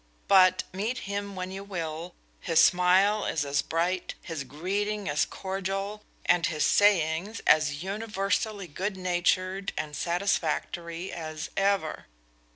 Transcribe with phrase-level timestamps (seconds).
[0.27, 6.01] But, meet him when you will, his smile is as bright, his greeting as cordial,
[6.25, 12.07] and his sayings as universally good natured and satisfactory as ever.